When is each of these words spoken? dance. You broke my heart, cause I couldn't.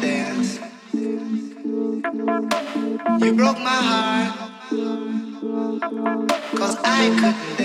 dance. 0.00 0.58
You 3.20 3.32
broke 3.34 3.58
my 3.58 3.70
heart, 3.70 4.32
cause 6.54 6.76
I 6.84 7.08
couldn't. 7.18 7.55